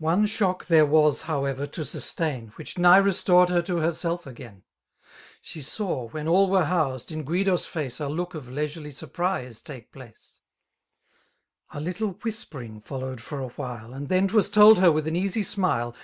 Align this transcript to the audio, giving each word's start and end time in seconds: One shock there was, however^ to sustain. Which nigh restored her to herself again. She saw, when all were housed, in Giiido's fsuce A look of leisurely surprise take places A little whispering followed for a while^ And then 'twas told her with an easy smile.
One 0.00 0.26
shock 0.26 0.66
there 0.66 0.84
was, 0.84 1.22
however^ 1.22 1.70
to 1.70 1.84
sustain. 1.84 2.48
Which 2.56 2.78
nigh 2.78 2.96
restored 2.96 3.48
her 3.50 3.62
to 3.62 3.76
herself 3.76 4.26
again. 4.26 4.64
She 5.40 5.62
saw, 5.62 6.08
when 6.08 6.26
all 6.26 6.50
were 6.50 6.64
housed, 6.64 7.12
in 7.12 7.24
Giiido's 7.24 7.64
fsuce 7.64 8.00
A 8.00 8.08
look 8.08 8.34
of 8.34 8.48
leisurely 8.48 8.90
surprise 8.90 9.62
take 9.62 9.92
places 9.92 10.40
A 11.70 11.78
little 11.80 12.08
whispering 12.24 12.80
followed 12.80 13.20
for 13.20 13.40
a 13.40 13.50
while^ 13.50 13.94
And 13.94 14.08
then 14.08 14.26
'twas 14.26 14.50
told 14.50 14.78
her 14.80 14.90
with 14.90 15.06
an 15.06 15.14
easy 15.14 15.44
smile. 15.44 15.94